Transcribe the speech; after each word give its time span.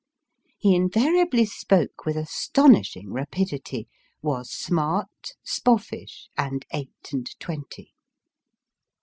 He 0.57 0.73
invariably 0.73 1.45
spoke 1.45 2.07
with 2.07 2.17
astonishing 2.17 3.13
rapidity; 3.13 3.87
was 4.23 4.49
smart, 4.49 5.35
spoffish, 5.43 6.27
and 6.35 6.65
eight 6.73 7.09
and 7.13 7.29
twenty. 7.39 7.93